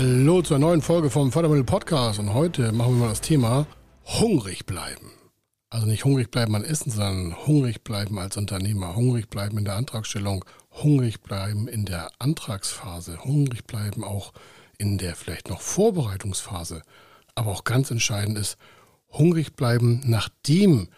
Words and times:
Hallo 0.00 0.40
zur 0.40 0.58
neuen 0.58 0.80
Folge 0.80 1.10
vom 1.10 1.30
Fördermittel 1.30 1.62
Podcast 1.62 2.18
und 2.20 2.32
heute 2.32 2.72
machen 2.72 2.94
wir 2.94 3.00
mal 3.00 3.08
das 3.10 3.20
Thema 3.20 3.66
hungrig 4.06 4.64
bleiben. 4.64 5.12
Also 5.68 5.86
nicht 5.86 6.06
hungrig 6.06 6.30
bleiben 6.30 6.56
an 6.56 6.64
Essen, 6.64 6.90
sondern 6.90 7.36
hungrig 7.46 7.84
bleiben 7.84 8.18
als 8.18 8.38
Unternehmer, 8.38 8.96
hungrig 8.96 9.28
bleiben 9.28 9.58
in 9.58 9.66
der 9.66 9.76
Antragstellung, 9.76 10.42
hungrig 10.70 11.20
bleiben 11.20 11.68
in 11.68 11.84
der 11.84 12.10
Antragsphase, 12.18 13.22
hungrig 13.22 13.66
bleiben 13.66 14.02
auch 14.02 14.32
in 14.78 14.96
der 14.96 15.14
vielleicht 15.14 15.50
noch 15.50 15.60
Vorbereitungsphase. 15.60 16.80
Aber 17.34 17.50
auch 17.50 17.64
ganz 17.64 17.90
entscheidend 17.90 18.38
ist, 18.38 18.56
hungrig 19.10 19.54
bleiben, 19.54 20.00
nachdem 20.06 20.88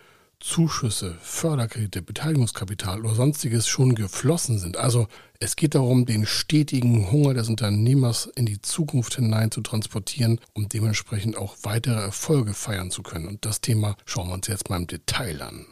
Zuschüsse, 0.42 1.16
Förderkredite, 1.20 2.02
Beteiligungskapital 2.02 3.00
oder 3.00 3.14
sonstiges 3.14 3.68
schon 3.68 3.94
geflossen 3.94 4.58
sind. 4.58 4.76
Also 4.76 5.06
es 5.38 5.56
geht 5.56 5.74
darum, 5.74 6.04
den 6.04 6.26
stetigen 6.26 7.10
Hunger 7.12 7.34
des 7.34 7.48
Unternehmers 7.48 8.26
in 8.34 8.46
die 8.46 8.60
Zukunft 8.60 9.14
hinein 9.14 9.50
zu 9.50 9.60
transportieren, 9.60 10.40
um 10.52 10.68
dementsprechend 10.68 11.36
auch 11.36 11.56
weitere 11.62 12.00
Erfolge 12.00 12.54
feiern 12.54 12.90
zu 12.90 13.02
können. 13.02 13.28
Und 13.28 13.46
das 13.46 13.60
Thema 13.60 13.96
schauen 14.04 14.28
wir 14.28 14.34
uns 14.34 14.48
jetzt 14.48 14.68
mal 14.68 14.78
im 14.78 14.88
Detail 14.88 15.42
an. 15.42 15.66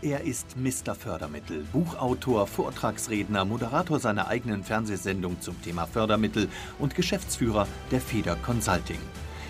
Er 0.00 0.22
ist 0.22 0.56
Mr. 0.56 0.94
Fördermittel, 0.94 1.64
Buchautor, 1.72 2.46
Vortragsredner, 2.46 3.44
Moderator 3.44 3.98
seiner 3.98 4.28
eigenen 4.28 4.64
Fernsehsendung 4.64 5.40
zum 5.40 5.60
Thema 5.62 5.86
Fördermittel 5.86 6.48
und 6.78 6.94
Geschäftsführer 6.94 7.66
der 7.90 8.00
Feder 8.00 8.36
Consulting. 8.36 9.00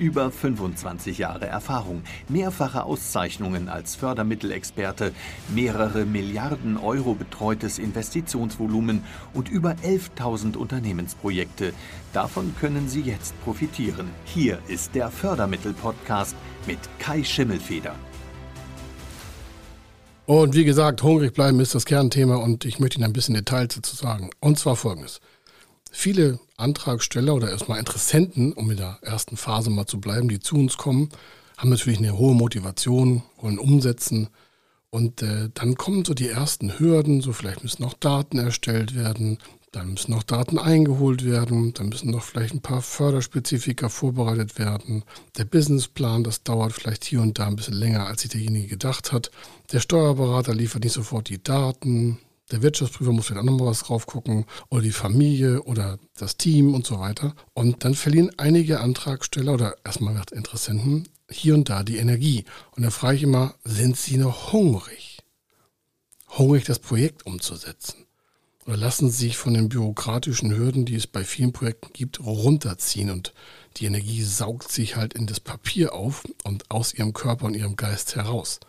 Über 0.00 0.30
25 0.30 1.18
Jahre 1.18 1.44
Erfahrung, 1.44 2.02
mehrfache 2.26 2.84
Auszeichnungen 2.84 3.68
als 3.68 3.96
Fördermittelexperte, 3.96 5.12
mehrere 5.54 6.06
Milliarden 6.06 6.78
Euro 6.78 7.12
betreutes 7.12 7.78
Investitionsvolumen 7.78 9.04
und 9.34 9.50
über 9.50 9.72
11.000 9.84 10.56
Unternehmensprojekte. 10.56 11.74
Davon 12.14 12.54
können 12.58 12.88
Sie 12.88 13.02
jetzt 13.02 13.38
profitieren. 13.44 14.08
Hier 14.24 14.58
ist 14.68 14.94
der 14.94 15.10
Fördermittel-Podcast 15.10 16.34
mit 16.66 16.78
Kai 16.98 17.22
Schimmelfeder. 17.22 17.94
Und 20.24 20.54
wie 20.54 20.64
gesagt, 20.64 21.02
hungrig 21.02 21.34
bleiben 21.34 21.60
ist 21.60 21.74
das 21.74 21.84
Kernthema 21.84 22.36
und 22.36 22.64
ich 22.64 22.78
möchte 22.78 22.96
Ihnen 22.96 23.04
ein 23.04 23.12
bisschen 23.12 23.34
Details 23.34 23.74
dazu 23.74 23.96
sagen. 23.96 24.30
Und 24.40 24.58
zwar 24.58 24.76
folgendes. 24.76 25.20
Viele 25.90 26.38
Antragsteller 26.56 27.34
oder 27.34 27.50
erstmal 27.50 27.78
Interessenten, 27.78 28.52
um 28.52 28.70
in 28.70 28.76
der 28.76 28.98
ersten 29.02 29.36
Phase 29.36 29.70
mal 29.70 29.86
zu 29.86 30.00
bleiben, 30.00 30.28
die 30.28 30.40
zu 30.40 30.56
uns 30.56 30.76
kommen, 30.76 31.08
haben 31.56 31.70
natürlich 31.70 31.98
eine 31.98 32.16
hohe 32.16 32.34
Motivation, 32.34 33.22
wollen 33.40 33.58
umsetzen. 33.58 34.28
Und 34.90 35.22
äh, 35.22 35.50
dann 35.54 35.76
kommen 35.76 36.04
so 36.04 36.14
die 36.14 36.28
ersten 36.28 36.78
Hürden, 36.78 37.20
so 37.20 37.32
vielleicht 37.32 37.62
müssen 37.62 37.82
noch 37.82 37.94
Daten 37.94 38.38
erstellt 38.38 38.94
werden, 38.94 39.38
dann 39.72 39.92
müssen 39.92 40.10
noch 40.10 40.24
Daten 40.24 40.58
eingeholt 40.58 41.24
werden, 41.24 41.72
dann 41.74 41.90
müssen 41.90 42.10
noch 42.10 42.24
vielleicht 42.24 42.54
ein 42.54 42.60
paar 42.60 42.82
Förderspezifika 42.82 43.88
vorbereitet 43.88 44.58
werden. 44.58 45.04
Der 45.38 45.44
Businessplan, 45.44 46.24
das 46.24 46.42
dauert 46.42 46.72
vielleicht 46.72 47.04
hier 47.04 47.20
und 47.20 47.38
da 47.38 47.46
ein 47.46 47.54
bisschen 47.54 47.74
länger, 47.74 48.06
als 48.06 48.22
sich 48.22 48.30
derjenige 48.30 48.66
gedacht 48.66 49.12
hat. 49.12 49.30
Der 49.70 49.78
Steuerberater 49.78 50.54
liefert 50.54 50.82
nicht 50.82 50.94
sofort 50.94 51.28
die 51.28 51.42
Daten, 51.42 52.18
der 52.50 52.62
Wirtschaftsprüfer 52.62 53.12
muss 53.12 53.26
vielleicht 53.26 53.42
auch 53.42 53.50
nochmal 53.50 53.68
was 53.68 53.80
drauf 53.80 54.06
gucken 54.06 54.44
oder 54.68 54.82
die 54.82 54.92
Familie 54.92 55.62
oder 55.62 55.98
das 56.16 56.36
Team 56.36 56.74
und 56.74 56.86
so 56.86 56.98
weiter. 56.98 57.34
Und 57.54 57.84
dann 57.84 57.94
verlieren 57.94 58.30
einige 58.36 58.80
Antragsteller 58.80 59.54
oder 59.54 59.76
erstmal 59.84 60.20
Interessenten 60.32 61.08
hier 61.30 61.54
und 61.54 61.68
da 61.68 61.82
die 61.82 61.98
Energie. 61.98 62.44
Und 62.76 62.82
dann 62.82 62.92
frage 62.92 63.16
ich 63.16 63.22
immer, 63.22 63.54
sind 63.64 63.96
sie 63.96 64.16
noch 64.16 64.52
hungrig? 64.52 65.18
Hungrig, 66.28 66.64
das 66.64 66.78
Projekt 66.78 67.26
umzusetzen? 67.26 68.06
Oder 68.66 68.76
lassen 68.76 69.10
sie 69.10 69.26
sich 69.26 69.36
von 69.36 69.54
den 69.54 69.68
bürokratischen 69.68 70.56
Hürden, 70.56 70.84
die 70.84 70.94
es 70.94 71.06
bei 71.06 71.24
vielen 71.24 71.52
Projekten 71.52 71.92
gibt, 71.92 72.20
runterziehen 72.20 73.10
und 73.10 73.32
die 73.76 73.86
Energie 73.86 74.22
saugt 74.22 74.70
sich 74.70 74.96
halt 74.96 75.14
in 75.14 75.26
das 75.26 75.40
Papier 75.40 75.94
auf 75.94 76.24
und 76.44 76.70
aus 76.70 76.92
ihrem 76.92 77.12
Körper 77.12 77.46
und 77.46 77.54
ihrem 77.54 77.76
Geist 77.76 78.16
heraus. 78.16 78.60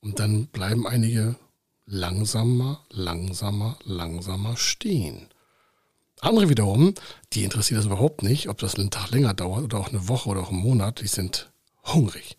Und 0.00 0.20
dann 0.20 0.46
bleiben 0.46 0.86
einige 0.86 1.36
langsamer, 1.86 2.84
langsamer, 2.90 3.78
langsamer 3.84 4.56
stehen. 4.56 5.28
Andere 6.20 6.48
wiederum, 6.48 6.94
die 7.32 7.44
interessiert 7.44 7.78
das 7.78 7.86
überhaupt 7.86 8.22
nicht, 8.22 8.48
ob 8.48 8.58
das 8.58 8.74
einen 8.74 8.90
Tag 8.90 9.10
länger 9.10 9.34
dauert 9.34 9.62
oder 9.62 9.78
auch 9.78 9.88
eine 9.88 10.08
Woche 10.08 10.28
oder 10.28 10.40
auch 10.40 10.50
einen 10.50 10.60
Monat, 10.60 11.00
die 11.00 11.06
sind 11.06 11.50
hungrig. 11.84 12.36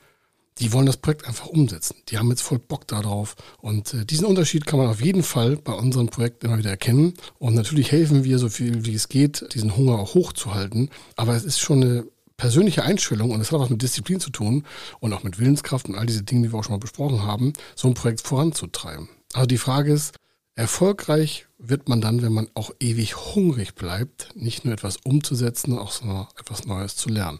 Die 0.59 0.73
wollen 0.73 0.87
das 0.87 0.97
Projekt 0.97 1.27
einfach 1.27 1.45
umsetzen. 1.45 1.97
Die 2.09 2.17
haben 2.17 2.29
jetzt 2.29 2.41
voll 2.41 2.57
Bock 2.57 2.87
darauf. 2.87 3.35
Und 3.59 3.93
äh, 3.93 4.05
diesen 4.05 4.25
Unterschied 4.25 4.65
kann 4.65 4.79
man 4.79 4.87
auf 4.87 5.01
jeden 5.01 5.21
Fall 5.21 5.55
bei 5.55 5.73
unseren 5.73 6.09
Projekten 6.09 6.47
immer 6.47 6.57
wieder 6.57 6.71
erkennen. 6.71 7.13
Und 7.37 7.53
natürlich 7.53 7.91
helfen 7.91 8.23
wir 8.23 8.39
so 8.39 8.49
viel 8.49 8.83
wie 8.83 8.95
es 8.95 9.07
geht, 9.07 9.53
diesen 9.53 9.77
Hunger 9.77 9.99
auch 9.99 10.15
hochzuhalten. 10.15 10.89
Aber 11.15 11.35
es 11.35 11.43
ist 11.43 11.59
schon 11.59 11.83
eine 11.83 12.07
persönliche 12.37 12.83
Einstellung 12.83 13.29
und 13.29 13.41
es 13.41 13.51
hat 13.51 13.59
was 13.59 13.69
mit 13.69 13.83
Disziplin 13.83 14.19
zu 14.19 14.31
tun 14.31 14.65
und 14.99 15.13
auch 15.13 15.23
mit 15.23 15.39
Willenskraft 15.39 15.87
und 15.89 15.95
all 15.95 16.07
diese 16.07 16.23
Dinge, 16.23 16.47
die 16.47 16.53
wir 16.53 16.59
auch 16.59 16.63
schon 16.63 16.73
mal 16.73 16.79
besprochen 16.79 17.21
haben, 17.21 17.53
so 17.75 17.87
ein 17.87 17.93
Projekt 17.93 18.21
voranzutreiben. 18.21 19.09
Also 19.37 19.45
die 19.45 19.59
Frage 19.59 19.93
ist, 19.93 20.15
erfolgreich 20.55 21.45
wird 21.59 21.89
man 21.89 22.01
dann, 22.01 22.23
wenn 22.23 22.33
man 22.33 22.49
auch 22.55 22.71
ewig 22.79 23.35
hungrig 23.35 23.75
bleibt, 23.75 24.29
nicht 24.33 24.65
nur 24.65 24.73
etwas 24.73 24.97
umzusetzen, 24.97 25.69
sondern 25.69 25.85
auch 25.85 25.91
so 25.91 26.27
etwas 26.39 26.65
Neues 26.65 26.95
zu 26.95 27.09
lernen. 27.09 27.37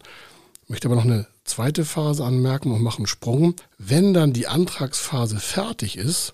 Ich 0.61 0.69
möchte 0.69 0.87
aber 0.87 0.95
noch 0.95 1.05
eine 1.05 1.25
zweite 1.43 1.85
Phase 1.85 2.23
anmerken 2.23 2.71
und 2.71 2.83
mache 2.83 2.97
einen 2.97 3.07
Sprung. 3.07 3.55
Wenn 3.79 4.13
dann 4.13 4.31
die 4.31 4.47
Antragsphase 4.47 5.39
fertig 5.39 5.97
ist, 5.97 6.33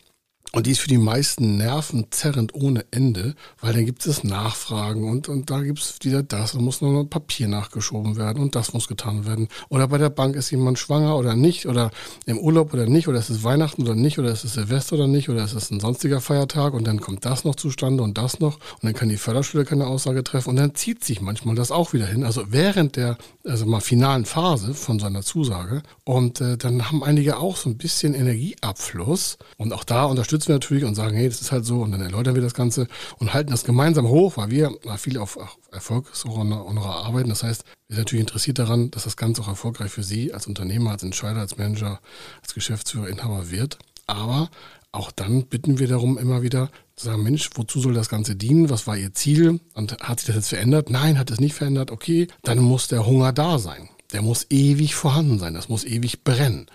und 0.55 0.67
die 0.67 0.71
ist 0.71 0.81
für 0.81 0.87
die 0.87 0.99
meisten 0.99 1.57
nervenzerrend 1.57 2.53
ohne 2.53 2.85
Ende, 2.91 3.33
weil 3.59 3.73
dann 3.73 3.85
gibt 3.87 4.05
es 4.05 4.23
Nachfragen 4.23 5.09
und, 5.09 5.27
und 5.27 5.49
da 5.49 5.61
gibt 5.61 5.79
es 5.79 5.97
wieder 6.03 6.21
das, 6.21 6.51
da 6.51 6.59
muss 6.59 6.79
noch 6.81 6.99
ein 6.99 7.09
Papier 7.09 7.47
nachgeschoben 7.47 8.17
werden 8.17 8.41
und 8.41 8.55
das 8.55 8.71
muss 8.71 8.87
getan 8.87 9.25
werden. 9.25 9.47
Oder 9.69 9.87
bei 9.87 9.97
der 9.97 10.11
Bank 10.11 10.35
ist 10.35 10.51
jemand 10.51 10.77
schwanger 10.77 11.17
oder 11.17 11.35
nicht, 11.35 11.65
oder 11.65 11.89
im 12.27 12.37
Urlaub 12.37 12.71
oder 12.71 12.85
nicht, 12.85 13.07
oder 13.07 13.17
ist 13.17 13.31
es 13.31 13.43
Weihnachten 13.43 13.81
oder 13.81 13.95
nicht, 13.95 14.19
oder 14.19 14.31
ist 14.31 14.43
es 14.43 14.53
Silvester 14.53 14.95
oder 14.95 15.07
nicht, 15.07 15.27
oder 15.27 15.43
ist 15.43 15.53
es 15.53 15.71
ein 15.71 15.79
sonstiger 15.79 16.21
Feiertag 16.21 16.75
und 16.75 16.85
dann 16.85 17.01
kommt 17.01 17.25
das 17.25 17.45
noch 17.45 17.55
zustande 17.55 18.03
und 18.03 18.19
das 18.19 18.39
noch 18.39 18.57
und 18.57 18.83
dann 18.83 18.93
kann 18.93 19.09
die 19.09 19.17
Förderschule 19.17 19.65
keine 19.65 19.87
Aussage 19.87 20.23
treffen 20.23 20.49
und 20.51 20.57
dann 20.57 20.75
zieht 20.75 21.03
sich 21.03 21.19
manchmal 21.19 21.55
das 21.55 21.71
auch 21.71 21.93
wieder 21.93 22.05
hin. 22.05 22.23
Also 22.23 22.43
während 22.49 22.95
der, 22.95 23.17
also 23.43 23.65
mal 23.65 23.81
finalen 23.81 24.25
Phase 24.25 24.75
von 24.75 24.99
seiner 24.99 25.23
Zusage 25.23 25.81
und 26.03 26.41
äh, 26.41 26.57
dann 26.57 26.91
haben 26.91 27.03
einige 27.03 27.37
auch 27.37 27.57
so 27.57 27.71
ein 27.71 27.77
bisschen 27.77 28.13
Energieabfluss 28.13 29.39
und 29.57 29.73
auch 29.73 29.83
da 29.83 30.05
unterstützen 30.05 30.42
unterstützen 30.43 30.47
wir 30.47 30.55
natürlich 30.55 30.83
und 30.85 30.95
sagen, 30.95 31.15
hey, 31.15 31.27
das 31.29 31.41
ist 31.41 31.51
halt 31.51 31.65
so 31.65 31.81
und 31.81 31.91
dann 31.91 32.01
erläutern 32.01 32.35
wir 32.35 32.41
das 32.41 32.53
Ganze 32.53 32.87
und 33.17 33.33
halten 33.33 33.51
das 33.51 33.63
gemeinsam 33.63 34.07
hoch, 34.07 34.37
weil 34.37 34.49
wir 34.49 34.71
viel 34.97 35.17
auf 35.17 35.37
erfolgsorientierter 35.71 36.81
arbeiten. 36.81 37.29
Das 37.29 37.43
heißt, 37.43 37.63
wir 37.87 37.95
sind 37.95 38.05
natürlich 38.05 38.21
interessiert 38.21 38.59
daran, 38.59 38.91
dass 38.91 39.03
das 39.03 39.17
Ganze 39.17 39.41
auch 39.41 39.47
erfolgreich 39.47 39.91
für 39.91 40.03
Sie 40.03 40.33
als 40.33 40.47
Unternehmer, 40.47 40.91
als 40.91 41.03
Entscheider, 41.03 41.39
als 41.39 41.57
Manager, 41.57 41.99
als 42.41 42.53
Geschäftsführer, 42.53 43.07
Inhaber 43.07 43.51
wird. 43.51 43.77
Aber 44.07 44.49
auch 44.91 45.11
dann 45.11 45.45
bitten 45.45 45.79
wir 45.79 45.87
darum 45.87 46.17
immer 46.17 46.41
wieder 46.41 46.69
zu 46.95 47.05
sagen, 47.05 47.23
Mensch, 47.23 47.49
wozu 47.55 47.79
soll 47.79 47.93
das 47.93 48.09
Ganze 48.09 48.35
dienen? 48.35 48.69
Was 48.69 48.85
war 48.85 48.97
Ihr 48.97 49.13
Ziel? 49.13 49.59
Und 49.73 49.97
hat 50.01 50.19
sich 50.19 50.27
das 50.27 50.35
jetzt 50.35 50.49
verändert? 50.49 50.89
Nein, 50.89 51.17
hat 51.17 51.31
es 51.31 51.39
nicht 51.39 51.55
verändert. 51.55 51.89
Okay, 51.91 52.27
dann 52.43 52.59
muss 52.59 52.87
der 52.87 53.05
Hunger 53.05 53.33
da 53.33 53.57
sein. 53.57 53.89
Der 54.11 54.21
muss 54.21 54.45
ewig 54.51 54.93
vorhanden 54.93 55.39
sein. 55.39 55.55
Das 55.55 55.69
muss 55.69 55.83
ewig 55.85 56.23
brennen. 56.23 56.67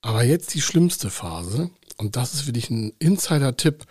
Aber 0.00 0.24
jetzt 0.24 0.54
die 0.54 0.62
schlimmste 0.62 1.10
Phase, 1.10 1.70
und 1.98 2.16
das 2.16 2.34
ist 2.34 2.42
für 2.42 2.52
dich 2.52 2.70
ein 2.70 2.92
Insider-Tipp, 2.98 3.84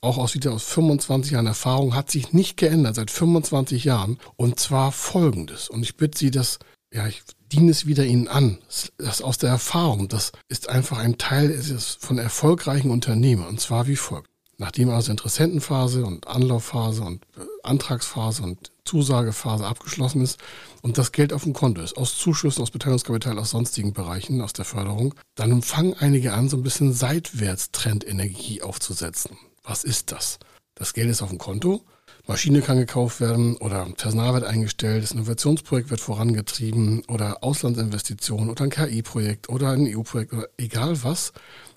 auch 0.00 0.18
aus 0.18 0.34
wieder 0.34 0.52
aus 0.52 0.64
25 0.64 1.32
Jahren 1.32 1.46
Erfahrung, 1.46 1.94
hat 1.94 2.10
sich 2.10 2.32
nicht 2.32 2.56
geändert 2.56 2.94
seit 2.94 3.10
25 3.10 3.84
Jahren. 3.84 4.18
Und 4.36 4.60
zwar 4.60 4.92
folgendes. 4.92 5.68
Und 5.68 5.82
ich 5.82 5.96
bitte 5.96 6.18
Sie, 6.18 6.30
dass, 6.30 6.58
ja, 6.92 7.06
ich 7.06 7.22
diene 7.50 7.70
es 7.70 7.86
wieder 7.86 8.04
Ihnen 8.04 8.28
an. 8.28 8.58
Das 8.98 9.22
aus 9.22 9.38
der 9.38 9.50
Erfahrung, 9.50 10.08
das 10.08 10.32
ist 10.48 10.68
einfach 10.68 10.98
ein 10.98 11.18
Teil 11.18 11.50
von 11.98 12.18
erfolgreichen 12.18 12.90
Unternehmen. 12.90 13.46
Und 13.46 13.60
zwar 13.60 13.86
wie 13.86 13.96
folgt. 13.96 14.28
Nachdem 14.58 14.88
also 14.90 15.10
Interessentenphase 15.10 16.04
und 16.04 16.26
Anlaufphase 16.26 17.02
und 17.02 17.24
äh, 17.36 17.40
Antragsphase 17.62 18.42
und 18.42 18.70
Zusagephase 18.84 19.66
abgeschlossen 19.66 20.22
ist 20.22 20.38
und 20.82 20.96
das 20.96 21.12
Geld 21.12 21.32
auf 21.32 21.42
dem 21.42 21.52
Konto 21.52 21.82
ist, 21.82 21.96
aus 21.96 22.16
Zuschüssen, 22.16 22.62
aus 22.62 22.70
Beteiligungskapital, 22.70 23.38
aus 23.38 23.50
sonstigen 23.50 23.92
Bereichen, 23.92 24.40
aus 24.40 24.54
der 24.54 24.64
Förderung, 24.64 25.14
dann 25.34 25.60
fangen 25.62 25.94
einige 25.98 26.32
an, 26.32 26.48
so 26.48 26.56
ein 26.56 26.62
bisschen 26.62 26.92
seitwärts 26.92 27.70
Trendenergie 27.72 28.62
aufzusetzen. 28.62 29.36
Was 29.62 29.84
ist 29.84 30.12
das? 30.12 30.38
Das 30.74 30.94
Geld 30.94 31.10
ist 31.10 31.22
auf 31.22 31.30
dem 31.30 31.38
Konto, 31.38 31.82
Maschine 32.28 32.60
kann 32.60 32.78
gekauft 32.78 33.20
werden 33.20 33.56
oder 33.56 33.86
Personal 33.96 34.34
wird 34.34 34.44
eingestellt, 34.44 35.04
das 35.04 35.12
Innovationsprojekt 35.12 35.90
wird 35.90 36.00
vorangetrieben 36.00 37.04
oder 37.06 37.44
Auslandsinvestitionen 37.44 38.50
oder 38.50 38.64
ein 38.64 38.70
KI-Projekt 38.70 39.48
oder 39.48 39.70
ein 39.70 39.86
EU-Projekt 39.86 40.32
oder 40.32 40.48
egal 40.58 41.04
was. 41.04 41.32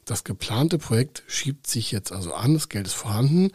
Das 0.09 0.23
geplante 0.23 0.79
Projekt 0.79 1.21
schiebt 1.27 1.67
sich 1.67 1.91
jetzt 1.91 2.11
also 2.11 2.33
an, 2.33 2.55
das 2.55 2.69
Geld 2.69 2.87
ist 2.87 2.93
vorhanden 2.93 3.51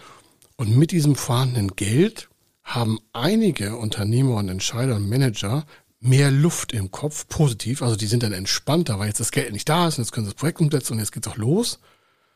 Und 0.55 0.77
mit 0.77 0.93
diesem 0.93 1.17
vorhandenen 1.17 1.75
Geld 1.75 2.29
haben 2.63 3.01
einige 3.13 3.77
Unternehmer 3.77 4.37
und 4.37 4.49
Entscheider 4.49 4.95
und 4.95 5.09
Manager 5.09 5.67
mehr 5.99 6.31
Luft 6.31 6.73
im 6.73 6.93
Kopf, 6.93 7.27
positiv. 7.27 7.83
Also 7.83 7.97
die 7.97 8.07
sind 8.07 8.23
dann 8.23 8.33
entspannter, 8.33 9.01
weil 9.01 9.09
jetzt 9.09 9.19
das 9.19 9.33
Geld 9.33 9.53
nicht 9.53 9.69
da 9.69 9.89
ist 9.89 9.99
und 9.99 10.05
jetzt 10.05 10.13
können 10.13 10.27
sie 10.27 10.33
das 10.33 10.39
Projekt 10.39 10.61
umsetzen 10.61 10.93
und 10.93 11.01
jetzt 11.01 11.11
geht's 11.11 11.27
auch 11.27 11.37
los. 11.37 11.81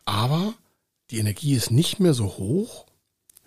Aber 0.04 0.52
die 1.12 1.18
Energie 1.18 1.54
ist 1.54 1.70
nicht 1.70 2.00
mehr 2.00 2.14
so 2.14 2.26
hoch 2.26 2.86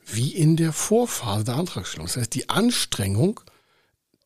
wie 0.06 0.34
in 0.34 0.56
der 0.56 0.72
Vorphase 0.72 1.44
der 1.44 1.56
Antragstellung. 1.56 2.08
Das 2.08 2.16
heißt, 2.16 2.34
die 2.34 2.48
Anstrengung, 2.48 3.42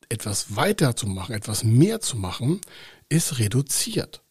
etwas 0.10 0.56
weiter 0.56 0.96
zu 0.96 1.08
machen, 1.08 1.34
etwas 1.34 1.64
mehr 1.64 2.02
zu 2.02 2.18
machen, 2.18 2.62
ist 3.10 3.40
reduziert. 3.40 4.22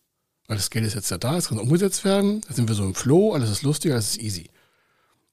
Weil 0.47 0.57
das 0.57 0.71
Geld 0.71 0.85
ist 0.85 0.95
jetzt 0.95 1.11
ja 1.11 1.19
da, 1.19 1.37
es 1.37 1.49
kann 1.49 1.59
umgesetzt 1.59 2.05
werden, 2.05 2.43
da 2.47 2.55
sind 2.55 2.69
wir 2.69 2.75
so 2.75 2.85
im 2.85 2.95
Flow, 2.95 3.33
alles 3.33 3.51
ist 3.51 3.63
lustig, 3.63 3.93
alles 3.93 4.11
ist 4.11 4.23
easy. 4.23 4.51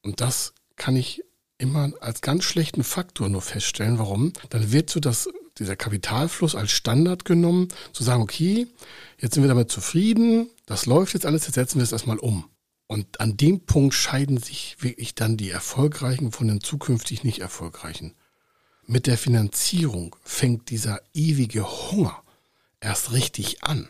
Und 0.02 0.20
das 0.20 0.54
kann 0.76 0.96
ich 0.96 1.22
immer 1.58 1.92
als 2.00 2.22
ganz 2.22 2.44
schlechten 2.44 2.82
Faktor 2.82 3.28
nur 3.28 3.42
feststellen. 3.42 3.98
Warum? 3.98 4.32
Dann 4.50 4.72
wird 4.72 4.90
so 4.90 5.00
das, 5.00 5.28
dieser 5.58 5.76
Kapitalfluss 5.76 6.54
als 6.54 6.72
Standard 6.72 7.24
genommen, 7.24 7.68
zu 7.92 8.02
sagen, 8.02 8.22
okay, 8.22 8.66
jetzt 9.18 9.34
sind 9.34 9.44
wir 9.44 9.48
damit 9.48 9.70
zufrieden, 9.70 10.48
das 10.66 10.86
läuft 10.86 11.14
jetzt 11.14 11.26
alles, 11.26 11.46
jetzt 11.46 11.54
setzen 11.54 11.78
wir 11.78 11.84
es 11.84 11.92
erstmal 11.92 12.18
um. 12.18 12.48
Und 12.88 13.20
an 13.20 13.36
dem 13.36 13.60
Punkt 13.60 13.94
scheiden 13.94 14.38
sich 14.38 14.76
wirklich 14.80 15.14
dann 15.14 15.36
die 15.36 15.50
Erfolgreichen 15.50 16.32
von 16.32 16.48
den 16.48 16.60
zukünftig 16.60 17.22
nicht 17.22 17.38
Erfolgreichen. 17.38 18.14
Mit 18.86 19.06
der 19.06 19.16
Finanzierung 19.16 20.16
fängt 20.24 20.68
dieser 20.68 21.00
ewige 21.14 21.64
Hunger 21.64 22.22
erst 22.80 23.12
richtig 23.12 23.62
an. 23.62 23.88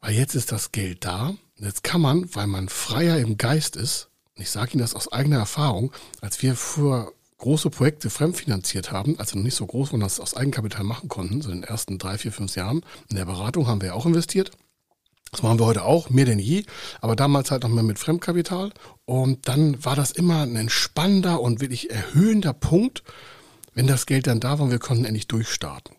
Weil 0.00 0.14
jetzt 0.14 0.34
ist 0.34 0.52
das 0.52 0.72
Geld 0.72 1.04
da. 1.04 1.28
Und 1.28 1.66
jetzt 1.66 1.82
kann 1.82 2.00
man, 2.00 2.34
weil 2.34 2.46
man 2.46 2.68
freier 2.68 3.18
im 3.18 3.36
Geist 3.36 3.76
ist, 3.76 4.08
und 4.36 4.42
ich 4.42 4.50
sage 4.50 4.72
Ihnen 4.72 4.80
das 4.80 4.94
aus 4.94 5.12
eigener 5.12 5.38
Erfahrung, 5.38 5.92
als 6.20 6.40
wir 6.42 6.56
früher 6.56 7.12
große 7.38 7.70
Projekte 7.70 8.10
fremdfinanziert 8.10 8.92
haben, 8.92 9.18
also 9.18 9.36
noch 9.36 9.44
nicht 9.44 9.54
so 9.54 9.66
groß, 9.66 9.92
und 9.92 10.00
das 10.00 10.20
aus 10.20 10.34
Eigenkapital 10.34 10.84
machen 10.84 11.08
konnten, 11.08 11.42
so 11.42 11.50
in 11.50 11.60
den 11.60 11.68
ersten 11.68 11.98
drei, 11.98 12.16
vier, 12.18 12.32
fünf 12.32 12.54
Jahren. 12.56 12.84
In 13.08 13.16
der 13.16 13.24
Beratung 13.24 13.66
haben 13.66 13.82
wir 13.82 13.94
auch 13.94 14.06
investiert. 14.06 14.50
Das 15.32 15.42
machen 15.42 15.58
wir 15.58 15.66
heute 15.66 15.84
auch, 15.84 16.10
mehr 16.10 16.24
denn 16.24 16.40
je, 16.40 16.64
aber 17.00 17.14
damals 17.14 17.50
halt 17.50 17.62
noch 17.62 17.70
mehr 17.70 17.84
mit 17.84 17.98
Fremdkapital. 17.98 18.72
Und 19.04 19.48
dann 19.48 19.84
war 19.84 19.94
das 19.94 20.10
immer 20.10 20.42
ein 20.42 20.56
entspannender 20.56 21.40
und 21.40 21.60
wirklich 21.60 21.90
erhöhender 21.90 22.52
Punkt, 22.52 23.04
wenn 23.74 23.86
das 23.86 24.06
Geld 24.06 24.26
dann 24.26 24.40
da 24.40 24.58
war 24.58 24.64
und 24.64 24.70
wir 24.72 24.80
konnten 24.80 25.04
endlich 25.04 25.28
durchstarten. 25.28 25.94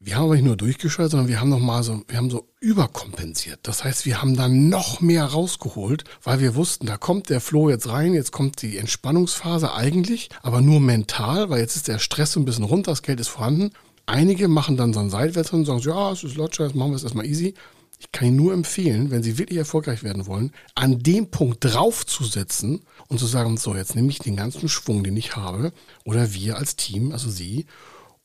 Wir 0.00 0.14
haben 0.14 0.26
aber 0.26 0.36
nicht 0.36 0.44
nur 0.44 0.56
durchgeschaltet, 0.56 1.10
sondern 1.10 1.26
wir 1.26 1.40
haben 1.40 1.48
noch 1.48 1.58
mal 1.58 1.82
so, 1.82 2.04
wir 2.06 2.18
haben 2.18 2.30
so 2.30 2.46
überkompensiert. 2.60 3.58
Das 3.64 3.82
heißt, 3.82 4.06
wir 4.06 4.22
haben 4.22 4.36
dann 4.36 4.68
noch 4.68 5.00
mehr 5.00 5.24
rausgeholt, 5.24 6.04
weil 6.22 6.38
wir 6.38 6.54
wussten, 6.54 6.86
da 6.86 6.96
kommt 6.96 7.30
der 7.30 7.40
Flow 7.40 7.68
jetzt 7.68 7.88
rein, 7.88 8.14
jetzt 8.14 8.30
kommt 8.30 8.62
die 8.62 8.78
Entspannungsphase 8.78 9.74
eigentlich, 9.74 10.28
aber 10.40 10.60
nur 10.60 10.78
mental, 10.78 11.50
weil 11.50 11.58
jetzt 11.58 11.74
ist 11.74 11.88
der 11.88 11.98
Stress 11.98 12.30
so 12.30 12.38
ein 12.38 12.44
bisschen 12.44 12.62
runter, 12.62 12.92
das 12.92 13.02
Geld 13.02 13.18
ist 13.18 13.26
vorhanden. 13.26 13.72
Einige 14.06 14.46
machen 14.46 14.76
dann 14.76 14.92
so 14.92 15.00
einen 15.00 15.10
Seitwärts 15.10 15.52
und 15.52 15.64
sagen, 15.64 15.80
ja, 15.80 16.12
es 16.12 16.22
ist 16.22 16.36
Lodger, 16.36 16.66
jetzt 16.66 16.76
machen 16.76 16.92
wir 16.92 16.96
es 16.96 17.02
erstmal 17.02 17.26
easy. 17.26 17.54
Ich 17.98 18.12
kann 18.12 18.28
Ihnen 18.28 18.36
nur 18.36 18.52
empfehlen, 18.52 19.10
wenn 19.10 19.24
Sie 19.24 19.36
wirklich 19.36 19.58
erfolgreich 19.58 20.04
werden 20.04 20.28
wollen, 20.28 20.52
an 20.76 21.02
dem 21.02 21.32
Punkt 21.32 21.64
draufzusetzen 21.64 22.82
und 23.08 23.18
zu 23.18 23.26
sagen, 23.26 23.56
so, 23.56 23.74
jetzt 23.74 23.96
nehme 23.96 24.10
ich 24.10 24.20
den 24.20 24.36
ganzen 24.36 24.68
Schwung, 24.68 25.02
den 25.02 25.16
ich 25.16 25.34
habe, 25.34 25.72
oder 26.04 26.32
wir 26.34 26.56
als 26.56 26.76
Team, 26.76 27.10
also 27.10 27.28
Sie, 27.28 27.66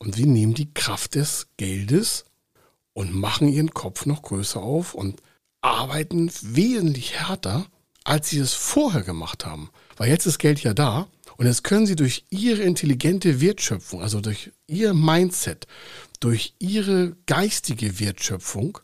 und 0.04 0.14
sie 0.14 0.26
nehmen 0.26 0.54
die 0.54 0.72
Kraft 0.72 1.14
des 1.14 1.46
Geldes 1.56 2.24
und 2.92 3.14
machen 3.14 3.48
ihren 3.48 3.72
Kopf 3.72 4.06
noch 4.06 4.22
größer 4.22 4.60
auf 4.60 4.94
und 4.94 5.20
arbeiten 5.62 6.30
wesentlich 6.42 7.14
härter, 7.14 7.66
als 8.04 8.28
sie 8.28 8.38
es 8.38 8.52
vorher 8.52 9.02
gemacht 9.02 9.46
haben. 9.46 9.70
Weil 9.96 10.10
jetzt 10.10 10.26
ist 10.26 10.38
Geld 10.38 10.62
ja 10.62 10.74
da 10.74 11.08
und 11.36 11.46
jetzt 11.46 11.64
können 11.64 11.86
sie 11.86 11.96
durch 11.96 12.24
ihre 12.28 12.62
intelligente 12.62 13.40
Wertschöpfung, 13.40 14.02
also 14.02 14.20
durch 14.20 14.52
ihr 14.66 14.92
Mindset, 14.92 15.66
durch 16.20 16.54
ihre 16.58 17.16
geistige 17.26 17.98
Wertschöpfung, 17.98 18.78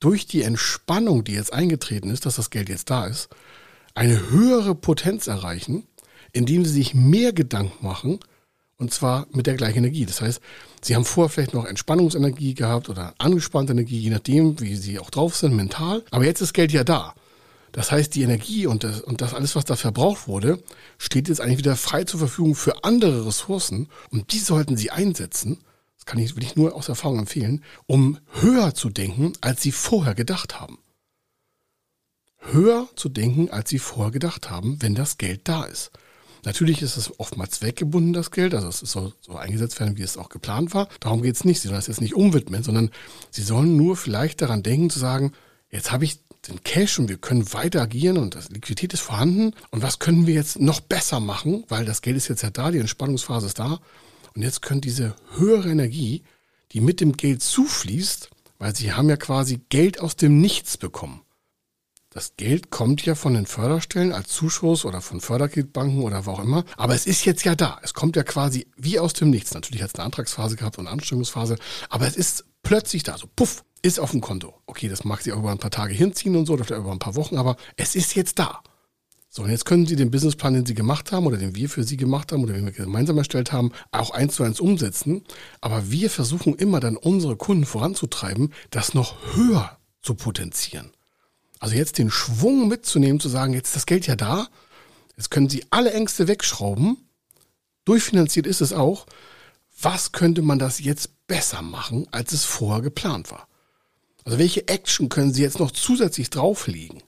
durch 0.00 0.26
die 0.26 0.42
Entspannung, 0.42 1.24
die 1.24 1.32
jetzt 1.32 1.52
eingetreten 1.52 2.10
ist, 2.10 2.24
dass 2.24 2.36
das 2.36 2.50
Geld 2.50 2.68
jetzt 2.68 2.90
da 2.90 3.06
ist, 3.06 3.28
eine 3.94 4.30
höhere 4.30 4.74
Potenz 4.74 5.26
erreichen, 5.26 5.86
indem 6.32 6.64
sie 6.64 6.72
sich 6.72 6.94
mehr 6.94 7.32
Gedanken 7.32 7.84
machen, 7.84 8.20
und 8.78 8.94
zwar 8.94 9.26
mit 9.32 9.46
der 9.46 9.56
gleichen 9.56 9.78
Energie. 9.78 10.06
Das 10.06 10.20
heißt, 10.20 10.40
Sie 10.82 10.94
haben 10.94 11.04
vorher 11.04 11.28
vielleicht 11.28 11.54
noch 11.54 11.66
Entspannungsenergie 11.66 12.54
gehabt 12.54 12.88
oder 12.88 13.12
angespannte 13.18 13.72
Energie, 13.72 13.98
je 13.98 14.10
nachdem, 14.10 14.60
wie 14.60 14.76
Sie 14.76 14.98
auch 14.98 15.10
drauf 15.10 15.36
sind, 15.36 15.54
mental. 15.54 16.04
Aber 16.10 16.24
jetzt 16.24 16.40
ist 16.40 16.54
Geld 16.54 16.72
ja 16.72 16.84
da. 16.84 17.14
Das 17.72 17.92
heißt, 17.92 18.14
die 18.14 18.22
Energie 18.22 18.66
und 18.66 18.84
das, 18.84 19.00
und 19.00 19.20
das 19.20 19.34
alles, 19.34 19.56
was 19.56 19.64
da 19.64 19.76
verbraucht 19.76 20.26
wurde, 20.28 20.62
steht 20.96 21.28
jetzt 21.28 21.40
eigentlich 21.40 21.58
wieder 21.58 21.76
frei 21.76 22.04
zur 22.04 22.20
Verfügung 22.20 22.54
für 22.54 22.84
andere 22.84 23.26
Ressourcen. 23.26 23.88
Und 24.10 24.32
die 24.32 24.38
sollten 24.38 24.76
Sie 24.76 24.90
einsetzen. 24.90 25.58
Das 25.96 26.06
kann 26.06 26.18
ich 26.18 26.34
wirklich 26.36 26.56
nur 26.56 26.74
aus 26.74 26.88
Erfahrung 26.88 27.18
empfehlen, 27.18 27.62
um 27.86 28.18
höher 28.40 28.74
zu 28.74 28.90
denken, 28.90 29.32
als 29.40 29.60
Sie 29.60 29.72
vorher 29.72 30.14
gedacht 30.14 30.60
haben. 30.60 30.78
Höher 32.38 32.88
zu 32.94 33.08
denken, 33.08 33.50
als 33.50 33.68
Sie 33.68 33.80
vorher 33.80 34.12
gedacht 34.12 34.48
haben, 34.48 34.80
wenn 34.80 34.94
das 34.94 35.18
Geld 35.18 35.48
da 35.48 35.64
ist. 35.64 35.90
Natürlich 36.48 36.80
ist 36.80 36.96
es 36.96 37.20
oftmals 37.20 37.60
zweckgebunden, 37.60 38.14
das 38.14 38.30
Geld. 38.30 38.54
Also 38.54 38.68
es 38.68 38.78
soll 38.78 39.12
so 39.20 39.36
eingesetzt 39.36 39.78
werden, 39.80 39.98
wie 39.98 40.02
es 40.02 40.16
auch 40.16 40.30
geplant 40.30 40.72
war. 40.72 40.88
Darum 40.98 41.20
geht 41.20 41.34
es 41.34 41.44
nicht. 41.44 41.60
Sie 41.60 41.68
sollen 41.68 41.78
es 41.78 41.88
jetzt 41.88 42.00
nicht 42.00 42.14
umwidmen, 42.14 42.62
sondern 42.62 42.90
sie 43.30 43.42
sollen 43.42 43.76
nur 43.76 43.98
vielleicht 43.98 44.40
daran 44.40 44.62
denken 44.62 44.88
zu 44.88 44.98
sagen, 44.98 45.32
jetzt 45.70 45.92
habe 45.92 46.06
ich 46.06 46.20
den 46.48 46.64
Cash 46.64 47.00
und 47.00 47.10
wir 47.10 47.18
können 47.18 47.52
weiter 47.52 47.82
agieren 47.82 48.16
und 48.16 48.34
das 48.34 48.48
Liquidität 48.48 48.94
ist 48.94 49.02
vorhanden. 49.02 49.52
Und 49.72 49.82
was 49.82 49.98
können 49.98 50.26
wir 50.26 50.32
jetzt 50.32 50.58
noch 50.58 50.80
besser 50.80 51.20
machen? 51.20 51.64
Weil 51.68 51.84
das 51.84 52.00
Geld 52.00 52.16
ist 52.16 52.28
jetzt 52.28 52.42
ja 52.42 52.48
da, 52.48 52.70
die 52.70 52.78
Entspannungsphase 52.78 53.48
ist 53.48 53.58
da. 53.58 53.78
Und 54.34 54.40
jetzt 54.40 54.62
können 54.62 54.80
diese 54.80 55.16
höhere 55.36 55.68
Energie, 55.68 56.22
die 56.72 56.80
mit 56.80 57.02
dem 57.02 57.18
Geld 57.18 57.42
zufließt, 57.42 58.30
weil 58.58 58.74
sie 58.74 58.94
haben 58.94 59.10
ja 59.10 59.18
quasi 59.18 59.60
Geld 59.68 60.00
aus 60.00 60.16
dem 60.16 60.40
Nichts 60.40 60.78
bekommen. 60.78 61.20
Das 62.10 62.36
Geld 62.36 62.70
kommt 62.70 63.04
ja 63.04 63.14
von 63.14 63.34
den 63.34 63.44
Förderstellen 63.44 64.12
als 64.12 64.28
Zuschuss 64.28 64.86
oder 64.86 65.02
von 65.02 65.20
Förderkreditbanken 65.20 66.02
oder 66.02 66.24
wo 66.24 66.32
auch 66.32 66.42
immer. 66.42 66.64
Aber 66.78 66.94
es 66.94 67.06
ist 67.06 67.26
jetzt 67.26 67.44
ja 67.44 67.54
da. 67.54 67.78
Es 67.82 67.92
kommt 67.92 68.16
ja 68.16 68.22
quasi 68.22 68.66
wie 68.76 68.98
aus 68.98 69.12
dem 69.12 69.28
Nichts. 69.28 69.52
Natürlich 69.52 69.82
hat 69.82 69.90
es 69.90 69.94
eine 69.96 70.04
Antragsphase 70.06 70.56
gehabt 70.56 70.78
und 70.78 70.86
eine 70.86 70.94
Anstrengungsphase. 70.94 71.56
Aber 71.90 72.06
es 72.06 72.16
ist 72.16 72.46
plötzlich 72.62 73.02
da. 73.02 73.18
So 73.18 73.28
puff, 73.36 73.62
ist 73.82 74.00
auf 74.00 74.12
dem 74.12 74.22
Konto. 74.22 74.54
Okay, 74.64 74.88
das 74.88 75.04
mag 75.04 75.20
sich 75.20 75.34
auch 75.34 75.38
über 75.38 75.50
ein 75.50 75.58
paar 75.58 75.70
Tage 75.70 75.92
hinziehen 75.92 76.34
und 76.34 76.46
so, 76.46 76.54
oder 76.54 76.76
über 76.76 76.92
ein 76.92 76.98
paar 76.98 77.14
Wochen. 77.14 77.36
Aber 77.36 77.56
es 77.76 77.94
ist 77.94 78.14
jetzt 78.14 78.38
da. 78.38 78.62
So, 79.28 79.42
und 79.42 79.50
jetzt 79.50 79.66
können 79.66 79.86
Sie 79.86 79.94
den 79.94 80.10
Businessplan, 80.10 80.54
den 80.54 80.66
Sie 80.66 80.74
gemacht 80.74 81.12
haben 81.12 81.26
oder 81.26 81.36
den 81.36 81.54
wir 81.54 81.68
für 81.68 81.84
Sie 81.84 81.98
gemacht 81.98 82.32
haben 82.32 82.42
oder 82.42 82.54
den 82.54 82.64
wir 82.64 82.72
gemeinsam 82.72 83.18
erstellt 83.18 83.52
haben, 83.52 83.72
auch 83.92 84.10
eins 84.10 84.34
zu 84.34 84.42
eins 84.42 84.60
umsetzen. 84.60 85.24
Aber 85.60 85.90
wir 85.90 86.08
versuchen 86.08 86.54
immer 86.54 86.80
dann 86.80 86.96
unsere 86.96 87.36
Kunden 87.36 87.66
voranzutreiben, 87.66 88.54
das 88.70 88.94
noch 88.94 89.16
höher 89.34 89.78
zu 90.00 90.14
potenzieren. 90.14 90.90
Also 91.60 91.74
jetzt 91.74 91.98
den 91.98 92.10
Schwung 92.10 92.68
mitzunehmen, 92.68 93.20
zu 93.20 93.28
sagen, 93.28 93.52
jetzt 93.52 93.68
ist 93.68 93.76
das 93.76 93.86
Geld 93.86 94.06
ja 94.06 94.16
da, 94.16 94.48
jetzt 95.16 95.30
können 95.30 95.48
Sie 95.48 95.64
alle 95.70 95.92
Ängste 95.92 96.28
wegschrauben, 96.28 96.96
durchfinanziert 97.84 98.46
ist 98.46 98.60
es 98.60 98.72
auch. 98.72 99.06
Was 99.80 100.12
könnte 100.12 100.42
man 100.42 100.58
das 100.58 100.80
jetzt 100.80 101.26
besser 101.26 101.62
machen, 101.62 102.06
als 102.10 102.32
es 102.32 102.44
vorher 102.44 102.82
geplant 102.82 103.30
war? 103.30 103.48
Also 104.24 104.38
welche 104.38 104.68
Action 104.68 105.08
können 105.08 105.32
Sie 105.32 105.42
jetzt 105.42 105.58
noch 105.58 105.70
zusätzlich 105.70 106.30
drauflegen? 106.30 107.02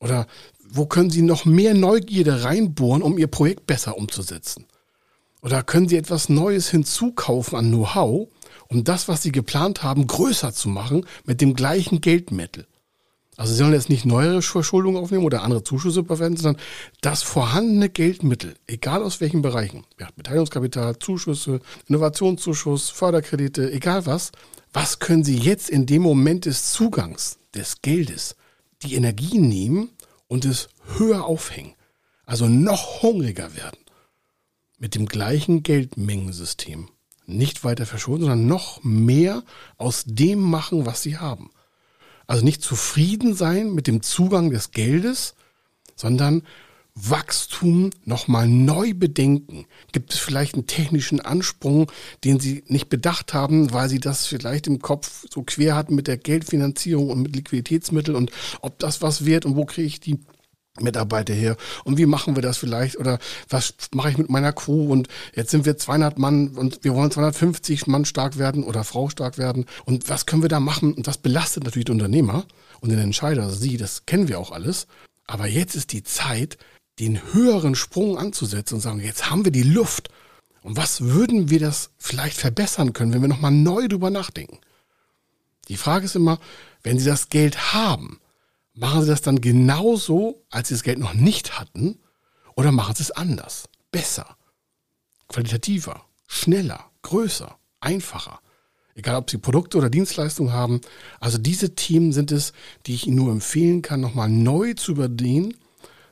Oder 0.00 0.26
wo 0.68 0.86
können 0.86 1.10
Sie 1.10 1.22
noch 1.22 1.44
mehr 1.44 1.74
Neugierde 1.74 2.44
reinbohren, 2.44 3.02
um 3.02 3.18
Ihr 3.18 3.26
Projekt 3.26 3.66
besser 3.66 3.96
umzusetzen? 3.96 4.66
Oder 5.42 5.62
können 5.62 5.88
Sie 5.88 5.96
etwas 5.96 6.28
Neues 6.28 6.68
hinzukaufen 6.68 7.58
an 7.58 7.68
Know-how, 7.68 8.28
um 8.68 8.84
das, 8.84 9.08
was 9.08 9.22
Sie 9.22 9.32
geplant 9.32 9.82
haben, 9.82 10.06
größer 10.06 10.52
zu 10.52 10.68
machen 10.68 11.06
mit 11.24 11.40
dem 11.40 11.54
gleichen 11.54 12.00
Geldmittel? 12.00 12.66
Also 13.40 13.54
sie 13.54 13.58
sollen 13.60 13.72
jetzt 13.72 13.88
nicht 13.88 14.04
neuere 14.04 14.42
Verschuldungen 14.42 15.02
aufnehmen 15.02 15.24
oder 15.24 15.42
andere 15.42 15.64
Zuschüsse 15.64 16.04
verwenden, 16.04 16.36
sondern 16.36 16.62
das 17.00 17.22
vorhandene 17.22 17.88
Geldmittel, 17.88 18.52
egal 18.66 19.02
aus 19.02 19.22
welchen 19.22 19.40
Bereichen, 19.40 19.86
ja, 19.98 20.10
Beteiligungskapital, 20.14 20.98
Zuschüsse, 20.98 21.60
Innovationszuschuss, 21.88 22.90
Förderkredite, 22.90 23.72
egal 23.72 24.04
was, 24.04 24.32
was 24.74 24.98
können 24.98 25.24
sie 25.24 25.38
jetzt 25.38 25.70
in 25.70 25.86
dem 25.86 26.02
Moment 26.02 26.44
des 26.44 26.72
Zugangs 26.72 27.38
des 27.54 27.80
Geldes 27.80 28.36
die 28.82 28.94
Energie 28.94 29.38
nehmen 29.38 29.88
und 30.28 30.44
es 30.44 30.68
höher 30.98 31.24
aufhängen, 31.24 31.72
also 32.26 32.46
noch 32.46 33.00
hungriger 33.00 33.56
werden 33.56 33.80
mit 34.76 34.94
dem 34.94 35.06
gleichen 35.06 35.62
Geldmengensystem. 35.62 36.90
Nicht 37.24 37.64
weiter 37.64 37.86
verschulden, 37.86 38.24
sondern 38.24 38.46
noch 38.46 38.84
mehr 38.84 39.44
aus 39.78 40.04
dem 40.06 40.40
machen, 40.40 40.84
was 40.84 41.00
sie 41.00 41.16
haben. 41.16 41.50
Also 42.30 42.44
nicht 42.44 42.62
zufrieden 42.62 43.34
sein 43.34 43.74
mit 43.74 43.88
dem 43.88 44.02
Zugang 44.02 44.50
des 44.50 44.70
Geldes, 44.70 45.34
sondern 45.96 46.42
Wachstum 46.94 47.90
nochmal 48.04 48.46
neu 48.46 48.94
bedenken. 48.94 49.66
Gibt 49.90 50.12
es 50.12 50.20
vielleicht 50.20 50.54
einen 50.54 50.68
technischen 50.68 51.20
Ansprung, 51.20 51.90
den 52.22 52.38
Sie 52.38 52.62
nicht 52.68 52.88
bedacht 52.88 53.34
haben, 53.34 53.72
weil 53.72 53.88
Sie 53.88 53.98
das 53.98 54.28
vielleicht 54.28 54.68
im 54.68 54.78
Kopf 54.78 55.26
so 55.28 55.42
quer 55.42 55.74
hatten 55.74 55.96
mit 55.96 56.06
der 56.06 56.18
Geldfinanzierung 56.18 57.10
und 57.10 57.22
mit 57.22 57.34
Liquiditätsmitteln 57.34 58.16
und 58.16 58.30
ob 58.60 58.78
das 58.78 59.02
was 59.02 59.24
wert 59.24 59.44
und 59.44 59.56
wo 59.56 59.64
kriege 59.64 59.88
ich 59.88 59.98
die 59.98 60.20
Mitarbeiter 60.82 61.34
her. 61.34 61.56
Und 61.84 61.98
wie 61.98 62.06
machen 62.06 62.36
wir 62.36 62.42
das 62.42 62.58
vielleicht? 62.58 62.98
Oder 62.98 63.18
was 63.48 63.74
mache 63.92 64.10
ich 64.10 64.18
mit 64.18 64.30
meiner 64.30 64.52
Crew? 64.52 64.90
Und 64.90 65.08
jetzt 65.34 65.50
sind 65.50 65.64
wir 65.66 65.76
200 65.76 66.18
Mann 66.18 66.48
und 66.56 66.82
wir 66.82 66.94
wollen 66.94 67.10
250 67.10 67.86
Mann 67.86 68.04
stark 68.04 68.38
werden 68.38 68.64
oder 68.64 68.84
Frau 68.84 69.08
stark 69.08 69.38
werden. 69.38 69.66
Und 69.84 70.08
was 70.08 70.26
können 70.26 70.42
wir 70.42 70.48
da 70.48 70.60
machen? 70.60 70.94
Und 70.94 71.06
das 71.06 71.18
belastet 71.18 71.64
natürlich 71.64 71.86
den 71.86 71.96
Unternehmer 71.96 72.44
und 72.80 72.90
den 72.90 72.98
Entscheider, 72.98 73.44
also 73.44 73.56
Sie, 73.56 73.76
das 73.76 74.06
kennen 74.06 74.28
wir 74.28 74.38
auch 74.38 74.52
alles, 74.52 74.86
aber 75.26 75.46
jetzt 75.46 75.76
ist 75.76 75.92
die 75.92 76.02
Zeit, 76.02 76.58
den 76.98 77.32
höheren 77.32 77.74
Sprung 77.74 78.18
anzusetzen 78.18 78.74
und 78.74 78.80
sagen, 78.80 79.00
jetzt 79.00 79.30
haben 79.30 79.44
wir 79.44 79.52
die 79.52 79.62
Luft. 79.62 80.10
Und 80.62 80.76
was 80.76 81.00
würden 81.02 81.48
wir 81.48 81.58
das 81.58 81.90
vielleicht 81.98 82.36
verbessern 82.36 82.92
können, 82.92 83.12
wenn 83.14 83.22
wir 83.22 83.28
nochmal 83.28 83.52
neu 83.52 83.88
drüber 83.88 84.10
nachdenken? 84.10 84.58
Die 85.68 85.76
Frage 85.76 86.04
ist 86.04 86.16
immer, 86.16 86.38
wenn 86.82 86.98
Sie 86.98 87.06
das 87.06 87.28
Geld 87.28 87.72
haben, 87.72 88.20
Machen 88.80 89.02
Sie 89.02 89.08
das 89.08 89.20
dann 89.20 89.42
genauso, 89.42 90.42
als 90.48 90.68
Sie 90.68 90.74
das 90.74 90.82
Geld 90.82 90.98
noch 90.98 91.12
nicht 91.12 91.60
hatten? 91.60 91.98
Oder 92.56 92.72
machen 92.72 92.94
Sie 92.94 93.02
es 93.02 93.10
anders, 93.10 93.68
besser, 93.92 94.38
qualitativer, 95.28 96.06
schneller, 96.26 96.90
größer, 97.02 97.58
einfacher? 97.80 98.40
Egal, 98.94 99.16
ob 99.16 99.28
Sie 99.28 99.36
Produkte 99.36 99.76
oder 99.76 99.90
Dienstleistungen 99.90 100.54
haben. 100.54 100.80
Also 101.20 101.36
diese 101.36 101.74
Themen 101.74 102.12
sind 102.12 102.32
es, 102.32 102.54
die 102.86 102.94
ich 102.94 103.06
Ihnen 103.06 103.16
nur 103.16 103.32
empfehlen 103.32 103.82
kann, 103.82 104.00
nochmal 104.00 104.30
neu 104.30 104.72
zu 104.72 104.92
überdehnen, 104.92 105.58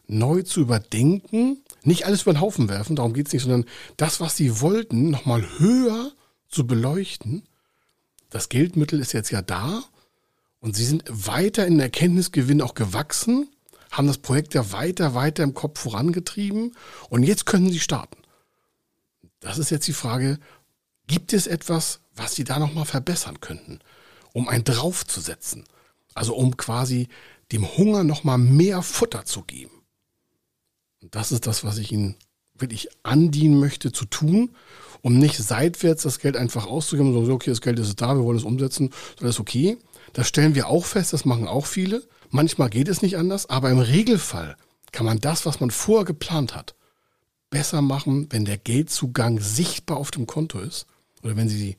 neu 0.06 0.42
zu 0.42 0.60
überdenken. 0.60 1.62
Nicht 1.84 2.04
alles 2.04 2.22
über 2.22 2.34
den 2.34 2.42
Haufen 2.42 2.68
werfen, 2.68 2.96
darum 2.96 3.14
geht 3.14 3.28
es 3.28 3.32
nicht, 3.32 3.42
sondern 3.42 3.64
das, 3.96 4.20
was 4.20 4.36
Sie 4.36 4.60
wollten, 4.60 5.08
nochmal 5.08 5.42
höher 5.58 6.12
zu 6.48 6.66
beleuchten. 6.66 7.44
Das 8.28 8.50
Geldmittel 8.50 9.00
ist 9.00 9.14
jetzt 9.14 9.30
ja 9.30 9.40
da 9.40 9.84
und 10.60 10.76
sie 10.76 10.84
sind 10.84 11.04
weiter 11.08 11.66
in 11.66 11.80
Erkenntnisgewinn 11.80 12.62
auch 12.62 12.74
gewachsen, 12.74 13.48
haben 13.90 14.06
das 14.06 14.18
Projekt 14.18 14.54
ja 14.54 14.72
weiter, 14.72 15.14
weiter 15.14 15.42
im 15.42 15.54
Kopf 15.54 15.80
vorangetrieben 15.80 16.72
und 17.08 17.22
jetzt 17.22 17.46
können 17.46 17.70
sie 17.70 17.80
starten. 17.80 18.18
Das 19.40 19.58
ist 19.58 19.70
jetzt 19.70 19.86
die 19.86 19.92
Frage, 19.92 20.38
gibt 21.06 21.32
es 21.32 21.46
etwas, 21.46 22.00
was 22.14 22.34
sie 22.34 22.44
da 22.44 22.58
nochmal 22.58 22.84
verbessern 22.84 23.40
könnten, 23.40 23.78
um 24.32 24.48
ein 24.48 24.64
draufzusetzen? 24.64 25.64
Also 26.14 26.34
um 26.34 26.56
quasi 26.56 27.08
dem 27.52 27.76
Hunger 27.76 28.04
nochmal 28.04 28.38
mehr 28.38 28.82
Futter 28.82 29.24
zu 29.24 29.42
geben. 29.42 29.82
Und 31.00 31.14
das 31.14 31.32
ist 31.32 31.46
das, 31.46 31.64
was 31.64 31.78
ich 31.78 31.92
Ihnen 31.92 32.16
wirklich 32.56 32.88
andienen 33.04 33.60
möchte 33.60 33.92
zu 33.92 34.04
tun, 34.04 34.50
um 35.00 35.16
nicht 35.16 35.36
seitwärts 35.36 36.02
das 36.02 36.18
Geld 36.18 36.36
einfach 36.36 36.66
auszugeben 36.66 37.16
und 37.16 37.24
so, 37.24 37.32
okay, 37.32 37.50
das 37.50 37.60
Geld 37.60 37.78
ist 37.78 38.00
da, 38.00 38.16
wir 38.16 38.24
wollen 38.24 38.38
es 38.38 38.44
umsetzen, 38.44 38.90
das 39.18 39.30
ist 39.30 39.40
okay, 39.40 39.78
das 40.12 40.28
stellen 40.28 40.54
wir 40.54 40.68
auch 40.68 40.84
fest, 40.84 41.12
das 41.12 41.24
machen 41.24 41.48
auch 41.48 41.66
viele. 41.66 42.06
Manchmal 42.30 42.70
geht 42.70 42.88
es 42.88 43.02
nicht 43.02 43.16
anders, 43.16 43.48
aber 43.48 43.70
im 43.70 43.78
Regelfall 43.78 44.56
kann 44.92 45.06
man 45.06 45.20
das, 45.20 45.46
was 45.46 45.60
man 45.60 45.70
vorher 45.70 46.04
geplant 46.04 46.54
hat, 46.54 46.74
besser 47.50 47.82
machen, 47.82 48.26
wenn 48.30 48.44
der 48.44 48.58
Geldzugang 48.58 49.40
sichtbar 49.40 49.96
auf 49.96 50.10
dem 50.10 50.26
Konto 50.26 50.60
ist. 50.60 50.86
Oder 51.22 51.36
wenn 51.36 51.48
Sie 51.48 51.58
die 51.58 51.76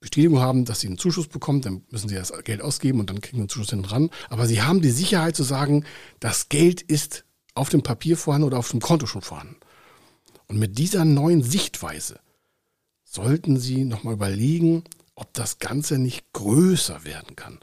Bestätigung 0.00 0.40
haben, 0.40 0.64
dass 0.64 0.80
Sie 0.80 0.86
einen 0.86 0.98
Zuschuss 0.98 1.26
bekommen, 1.26 1.60
dann 1.60 1.82
müssen 1.90 2.08
Sie 2.08 2.14
das 2.14 2.32
Geld 2.44 2.62
ausgeben 2.62 3.00
und 3.00 3.10
dann 3.10 3.20
kriegen 3.20 3.38
Sie 3.38 3.42
einen 3.42 3.48
Zuschuss 3.48 3.70
hinten 3.70 3.86
dran. 3.86 4.10
Aber 4.28 4.46
Sie 4.46 4.62
haben 4.62 4.80
die 4.80 4.90
Sicherheit 4.90 5.36
zu 5.36 5.42
sagen, 5.42 5.84
das 6.20 6.48
Geld 6.48 6.82
ist 6.82 7.24
auf 7.54 7.68
dem 7.68 7.82
Papier 7.82 8.16
vorhanden 8.16 8.46
oder 8.46 8.58
auf 8.58 8.70
dem 8.70 8.80
Konto 8.80 9.06
schon 9.06 9.22
vorhanden. 9.22 9.56
Und 10.46 10.58
mit 10.58 10.78
dieser 10.78 11.04
neuen 11.04 11.42
Sichtweise 11.42 12.20
sollten 13.04 13.58
Sie 13.58 13.84
nochmal 13.84 14.14
überlegen, 14.14 14.84
ob 15.18 15.32
das 15.34 15.58
Ganze 15.58 15.98
nicht 15.98 16.32
größer 16.32 17.04
werden 17.04 17.36
kann 17.36 17.58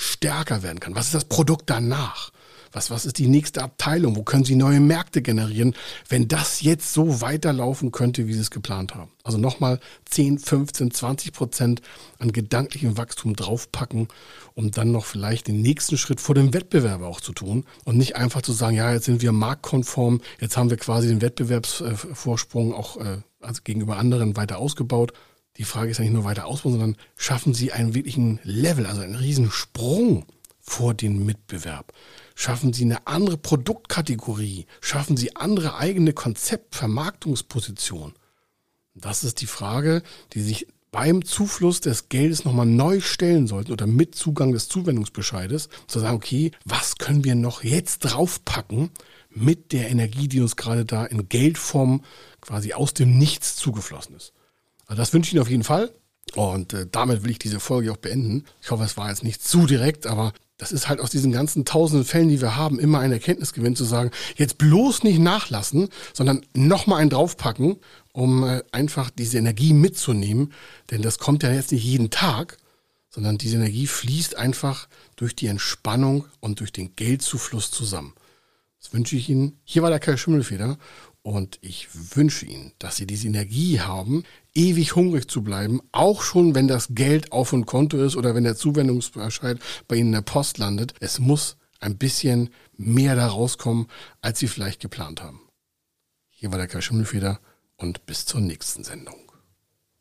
stärker 0.00 0.62
werden 0.62 0.80
kann? 0.80 0.94
Was 0.94 1.06
ist 1.06 1.14
das 1.14 1.24
Produkt 1.26 1.68
danach? 1.68 2.30
Was, 2.72 2.88
was 2.88 3.04
ist 3.04 3.18
die 3.18 3.26
nächste 3.26 3.62
Abteilung? 3.62 4.14
Wo 4.14 4.22
können 4.22 4.44
Sie 4.44 4.54
neue 4.54 4.78
Märkte 4.78 5.22
generieren, 5.22 5.74
wenn 6.08 6.28
das 6.28 6.62
jetzt 6.62 6.92
so 6.92 7.20
weiterlaufen 7.20 7.90
könnte, 7.90 8.28
wie 8.28 8.32
Sie 8.32 8.40
es 8.40 8.52
geplant 8.52 8.94
haben? 8.94 9.10
Also 9.24 9.38
nochmal 9.38 9.80
10, 10.04 10.38
15, 10.38 10.92
20 10.92 11.32
Prozent 11.32 11.82
an 12.20 12.30
gedanklichem 12.30 12.96
Wachstum 12.96 13.34
draufpacken, 13.34 14.06
um 14.54 14.70
dann 14.70 14.92
noch 14.92 15.04
vielleicht 15.04 15.48
den 15.48 15.60
nächsten 15.60 15.98
Schritt 15.98 16.20
vor 16.20 16.36
dem 16.36 16.54
Wettbewerber 16.54 17.08
auch 17.08 17.20
zu 17.20 17.32
tun 17.32 17.64
und 17.84 17.98
nicht 17.98 18.14
einfach 18.14 18.40
zu 18.40 18.52
sagen, 18.52 18.76
ja, 18.76 18.92
jetzt 18.92 19.06
sind 19.06 19.20
wir 19.20 19.32
marktkonform, 19.32 20.20
jetzt 20.40 20.56
haben 20.56 20.70
wir 20.70 20.76
quasi 20.76 21.08
den 21.08 21.22
Wettbewerbsvorsprung 21.22 22.72
auch 22.72 22.98
äh, 22.98 23.18
also 23.40 23.62
gegenüber 23.64 23.96
anderen 23.96 24.36
weiter 24.36 24.58
ausgebaut, 24.58 25.12
die 25.56 25.64
Frage 25.64 25.90
ist 25.90 25.98
ja 25.98 26.04
nicht 26.04 26.12
nur 26.12 26.24
weiter 26.24 26.46
ausbauen, 26.46 26.72
sondern 26.72 26.96
schaffen 27.16 27.54
Sie 27.54 27.72
einen 27.72 27.94
wirklichen 27.94 28.40
Level, 28.44 28.86
also 28.86 29.02
einen 29.02 29.16
riesen 29.16 29.50
Sprung 29.50 30.26
vor 30.60 30.94
den 30.94 31.24
Mitbewerb? 31.24 31.92
Schaffen 32.34 32.72
Sie 32.72 32.84
eine 32.84 33.06
andere 33.06 33.36
Produktkategorie? 33.36 34.66
Schaffen 34.80 35.16
Sie 35.16 35.36
andere 35.36 35.76
eigene 35.76 36.12
Konzept, 36.12 36.74
Vermarktungsposition? 36.74 38.14
Das 38.94 39.24
ist 39.24 39.40
die 39.40 39.46
Frage, 39.46 40.02
die 40.32 40.42
sich 40.42 40.66
beim 40.90 41.24
Zufluss 41.24 41.80
des 41.80 42.08
Geldes 42.08 42.44
nochmal 42.44 42.66
neu 42.66 43.00
stellen 43.00 43.46
sollten 43.46 43.72
oder 43.72 43.86
mit 43.86 44.14
Zugang 44.14 44.52
des 44.52 44.68
Zuwendungsbescheides, 44.68 45.68
zu 45.86 46.00
sagen, 46.00 46.16
okay, 46.16 46.50
was 46.64 46.96
können 46.96 47.24
wir 47.24 47.34
noch 47.34 47.62
jetzt 47.62 48.00
draufpacken 48.00 48.90
mit 49.28 49.72
der 49.72 49.90
Energie, 49.90 50.26
die 50.26 50.40
uns 50.40 50.56
gerade 50.56 50.84
da 50.84 51.04
in 51.04 51.28
Geldform 51.28 52.02
quasi 52.40 52.72
aus 52.72 52.94
dem 52.94 53.18
Nichts 53.18 53.54
zugeflossen 53.56 54.16
ist. 54.16 54.32
Das 54.96 55.12
wünsche 55.12 55.28
ich 55.28 55.34
Ihnen 55.34 55.42
auf 55.42 55.50
jeden 55.50 55.64
Fall. 55.64 55.90
Und 56.34 56.74
äh, 56.74 56.86
damit 56.90 57.22
will 57.22 57.30
ich 57.30 57.38
diese 57.38 57.60
Folge 57.60 57.92
auch 57.92 57.96
beenden. 57.96 58.44
Ich 58.60 58.70
hoffe, 58.70 58.84
es 58.84 58.96
war 58.96 59.08
jetzt 59.08 59.24
nicht 59.24 59.42
zu 59.42 59.66
direkt, 59.66 60.06
aber 60.06 60.32
das 60.58 60.72
ist 60.72 60.88
halt 60.88 61.00
aus 61.00 61.10
diesen 61.10 61.32
ganzen 61.32 61.64
tausenden 61.64 62.04
Fällen, 62.04 62.28
die 62.28 62.40
wir 62.40 62.56
haben, 62.56 62.78
immer 62.78 62.98
ein 63.00 63.12
Erkenntnisgewinn 63.12 63.76
zu 63.76 63.84
sagen, 63.84 64.10
jetzt 64.36 64.58
bloß 64.58 65.02
nicht 65.02 65.18
nachlassen, 65.18 65.88
sondern 66.12 66.42
nochmal 66.54 67.00
einen 67.00 67.10
draufpacken, 67.10 67.76
um 68.12 68.44
äh, 68.44 68.62
einfach 68.70 69.10
diese 69.10 69.38
Energie 69.38 69.72
mitzunehmen. 69.72 70.52
Denn 70.90 71.02
das 71.02 71.18
kommt 71.18 71.42
ja 71.42 71.52
jetzt 71.52 71.72
nicht 71.72 71.84
jeden 71.84 72.10
Tag, 72.10 72.58
sondern 73.08 73.38
diese 73.38 73.56
Energie 73.56 73.86
fließt 73.86 74.36
einfach 74.36 74.88
durch 75.16 75.34
die 75.34 75.46
Entspannung 75.46 76.26
und 76.40 76.60
durch 76.60 76.72
den 76.72 76.94
Geldzufluss 76.94 77.70
zusammen. 77.70 78.14
Das 78.80 78.92
wünsche 78.92 79.16
ich 79.16 79.28
Ihnen. 79.28 79.58
Hier 79.64 79.82
war 79.82 79.90
der 79.90 79.98
Kai 79.98 80.16
Schimmelfeder 80.16 80.78
und 81.22 81.58
ich 81.60 81.88
wünsche 82.16 82.46
Ihnen, 82.46 82.72
dass 82.78 82.96
Sie 82.96 83.06
diese 83.06 83.26
Energie 83.26 83.80
haben, 83.80 84.24
ewig 84.54 84.96
hungrig 84.96 85.28
zu 85.28 85.42
bleiben, 85.42 85.80
auch 85.92 86.22
schon 86.22 86.54
wenn 86.54 86.68
das 86.68 86.88
Geld 86.90 87.32
auf 87.32 87.50
dem 87.50 87.66
Konto 87.66 88.02
ist 88.02 88.16
oder 88.16 88.34
wenn 88.34 88.44
der 88.44 88.56
Zuwendungsbescheid 88.56 89.58
bei 89.86 89.96
Ihnen 89.96 90.08
in 90.08 90.12
der 90.12 90.22
Post 90.22 90.58
landet. 90.58 90.94
Es 91.00 91.18
muss 91.18 91.56
ein 91.80 91.98
bisschen 91.98 92.50
mehr 92.76 93.16
da 93.16 93.26
rauskommen, 93.26 93.86
als 94.20 94.38
Sie 94.38 94.48
vielleicht 94.48 94.80
geplant 94.80 95.22
haben. 95.22 95.40
Hier 96.28 96.50
war 96.50 96.58
der 96.58 96.68
Kai 96.68 96.80
Schimmelfeder 96.80 97.40
und 97.76 98.06
bis 98.06 98.24
zur 98.24 98.40
nächsten 98.40 98.84
Sendung. 98.84 99.29